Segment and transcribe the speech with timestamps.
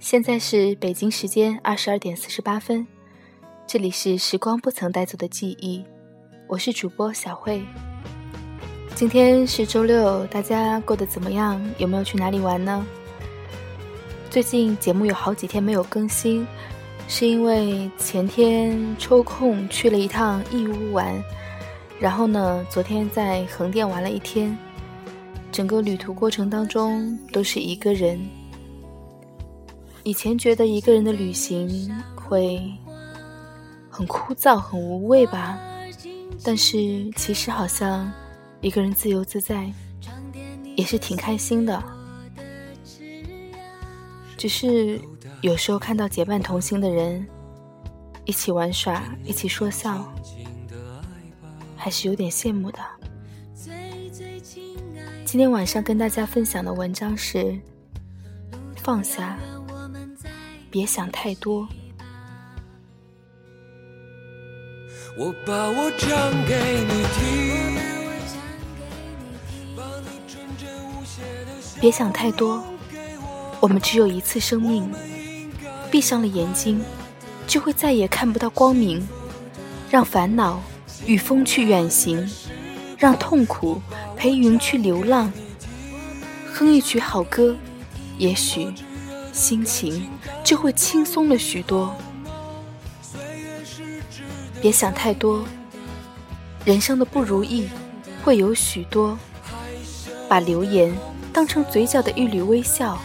[0.00, 2.86] 现在是北京时间二十二点四十八分，
[3.66, 5.82] 这里是时光不曾带走的记忆，
[6.46, 7.60] 我是主播小慧。
[8.94, 11.60] 今天是周六，大家过得怎么样？
[11.78, 12.86] 有没有去哪里玩呢？
[14.30, 16.46] 最近节目有好几天没有更新，
[17.08, 21.12] 是因为前天抽空去了一趟义乌玩，
[21.98, 24.56] 然后呢，昨天在横店玩了一天，
[25.50, 28.24] 整个旅途过程当中都是一个人。
[30.08, 32.72] 以前觉得一个人的旅行会
[33.90, 35.60] 很枯燥、很无味吧，
[36.42, 36.78] 但是
[37.14, 38.10] 其实好像
[38.62, 39.70] 一个人自由自在
[40.76, 41.84] 也是挺开心的。
[44.38, 44.98] 只是
[45.42, 47.28] 有时候看到结伴同行的人
[48.24, 50.10] 一起玩耍、一起说笑，
[51.76, 52.78] 还是有点羡慕的。
[55.26, 57.54] 今天晚上跟大家分享的文章是
[58.74, 59.38] 放下。
[60.70, 61.66] 别想太多。
[71.80, 72.62] 别想太多，
[73.60, 74.92] 我们只有一次生命，
[75.90, 76.80] 闭上了眼睛，
[77.46, 79.06] 就会再也看不到光明。
[79.90, 80.62] 让烦恼
[81.06, 82.28] 与风去远行，
[82.98, 83.80] 让痛苦
[84.16, 85.32] 陪云去流浪。
[86.52, 87.56] 哼一曲好歌，
[88.18, 88.68] 也许。
[89.30, 90.10] 心情
[90.44, 91.94] 就会轻松了许多。
[94.60, 95.44] 别想太多，
[96.64, 97.68] 人生的不如意
[98.24, 99.18] 会有许多。
[100.28, 100.94] 把流言
[101.32, 102.98] 当成嘴角的一缕微笑，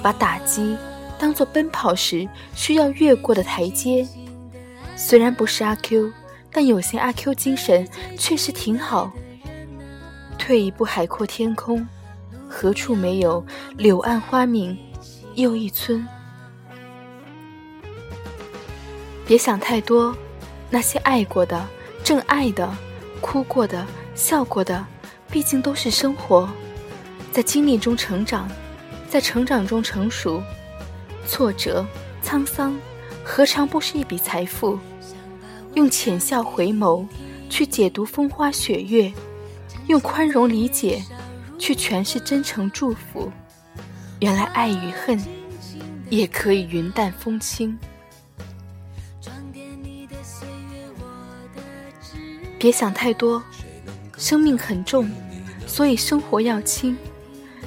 [0.00, 0.76] 把打击
[1.18, 4.06] 当做奔跑时需要越过的台阶。
[4.96, 6.10] 虽然不是阿 Q，
[6.52, 9.12] 但有些阿 Q 精神确实挺好。
[10.38, 11.86] 退一步，海阔天空，
[12.48, 13.44] 何处没有
[13.76, 14.78] 柳暗花明？
[15.34, 16.06] 又一村，
[19.30, 20.12] 别想太多。
[20.70, 21.64] 那些爱过的、
[22.02, 22.76] 正爱的、
[23.20, 24.84] 哭过的、笑过的，
[25.30, 26.48] 毕竟都是生活，
[27.30, 28.50] 在经历中成长，
[29.08, 30.42] 在成长中成熟。
[31.28, 31.86] 挫折、
[32.24, 32.76] 沧桑，
[33.22, 34.76] 何尝不是一笔财富？
[35.74, 37.06] 用浅笑回眸
[37.48, 39.12] 去解读风花雪月，
[39.86, 41.00] 用宽容理解
[41.56, 43.30] 去诠释真诚祝福。
[44.18, 45.22] 原来爱与恨
[46.08, 47.78] 也可以云淡风轻。
[52.58, 53.42] 别想太多，
[54.18, 55.10] 生命很重，
[55.66, 56.94] 所以生活要轻；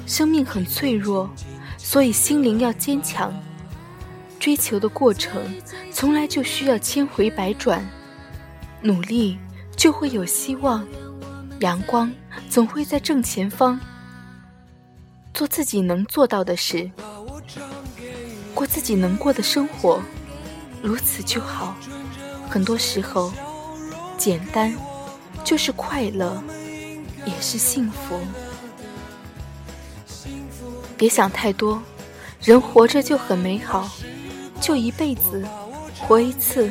[0.06, 1.28] 生命很脆弱，
[1.76, 3.34] 所以心灵要坚强。
[4.38, 5.42] 追求的过程
[5.90, 7.84] 从来就需要千回百转，
[8.82, 9.38] 努力
[9.74, 10.86] 就会有希望，
[11.60, 12.12] 阳光
[12.48, 13.80] 总会在正前方。
[15.32, 16.88] 做自己能做到的事，
[18.54, 20.00] 过自己能过的生活，
[20.84, 21.74] 如此就好。
[22.50, 23.32] 很多时候，
[24.18, 24.76] 简单
[25.42, 26.42] 就是快乐，
[27.24, 28.20] 也是幸福。
[30.94, 31.82] 别想太多，
[32.42, 33.90] 人活着就很美好，
[34.60, 35.42] 就一辈子，
[35.98, 36.70] 活一次，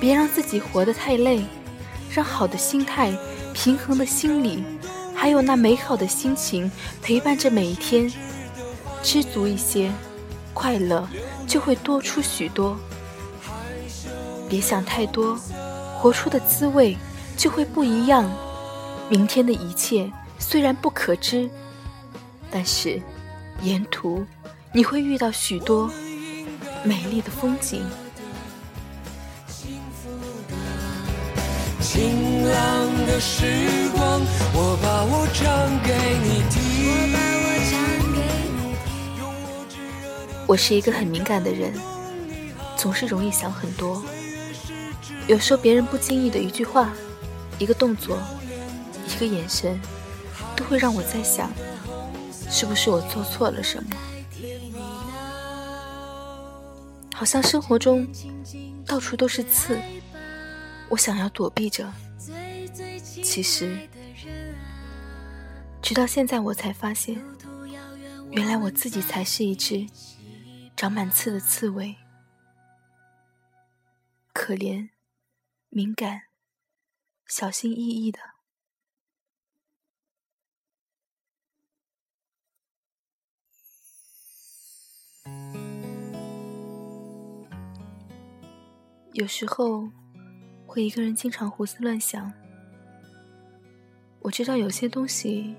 [0.00, 1.44] 别让自己活得太累，
[2.12, 3.16] 让好的心态、
[3.54, 4.64] 平衡的心理。
[5.14, 6.68] 还有那美好的心情
[7.00, 8.12] 陪伴着每一天，
[9.04, 9.92] 知足一些，
[10.52, 11.08] 快乐
[11.46, 12.76] 就会多出许多。
[14.50, 15.38] 别想太多，
[15.96, 16.96] 活出的滋味
[17.36, 18.28] 就会不一样。
[19.08, 21.48] 明天的一切虽然不可知，
[22.50, 23.00] 但是
[23.62, 24.26] 沿途
[24.72, 25.88] 你会遇到许多
[26.82, 27.86] 美丽的风景。
[31.80, 34.20] 晴朗的时光，
[34.52, 35.94] 我把我唱给
[36.24, 36.60] 你听。
[40.46, 41.72] 我是一个很敏感的人，
[42.76, 44.02] 总是容易想很多。
[45.30, 46.92] 有时候别人不经意的一句话、
[47.60, 48.18] 一个动作、
[49.06, 49.80] 一个眼神，
[50.56, 51.48] 都会让我在想，
[52.50, 53.90] 是不是我做错了什么？
[57.14, 58.08] 好像生活中
[58.84, 59.78] 到处都是刺。
[60.88, 61.88] 我想要躲避着，
[63.22, 63.78] 其实，
[65.80, 67.16] 直到现在我才发现，
[68.32, 69.86] 原来我自己才是一只
[70.76, 71.94] 长满刺的刺猬，
[74.32, 74.88] 可怜、
[75.70, 76.24] 敏感、
[77.26, 78.20] 小心翼翼的。
[89.14, 89.90] 有时候。
[90.70, 92.32] 会一个人经常胡思乱想。
[94.20, 95.56] 我知道有些东西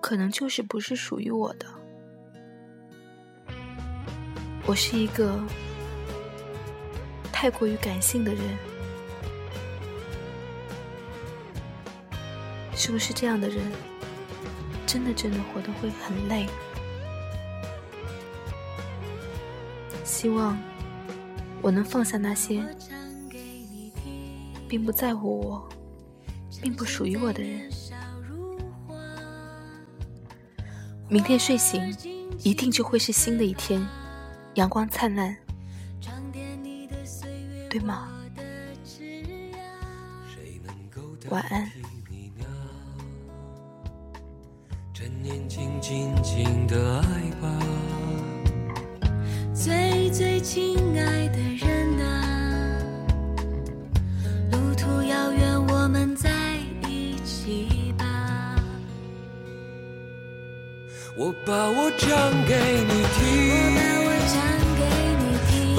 [0.00, 1.68] 可能就是不是属于我的，
[4.66, 5.40] 我是一个
[7.40, 8.44] 太过于感性的人，
[12.76, 13.64] 是不是这样的人，
[14.86, 16.46] 真的真的活得会很累？
[20.04, 20.54] 希望
[21.62, 22.62] 我能放下那些
[24.68, 25.66] 并不在乎我、
[26.60, 27.70] 并不属于我的人。
[31.08, 31.96] 明天睡醒，
[32.40, 33.82] 一定就会是新的一天，
[34.56, 35.34] 阳光灿烂，
[37.70, 38.08] 对吗？
[41.28, 41.70] 晚安。
[49.54, 52.82] 最最亲爱的人啊，
[54.50, 56.58] 路途遥远，我们在
[56.88, 58.56] 一起吧。
[61.16, 62.08] 我把我唱
[62.46, 64.34] 给你听，我把我唱
[64.80, 64.82] 给
[65.20, 65.78] 你听，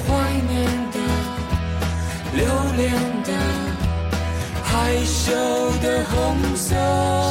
[4.91, 5.31] 害羞
[5.81, 7.30] 的红色。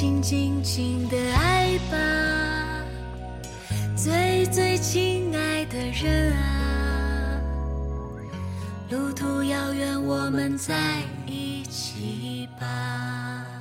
[0.00, 2.82] 趁年轻，尽情的爱吧，
[3.94, 7.38] 最最亲爱的人啊，
[8.88, 13.59] 路途遥远，我们在一起吧。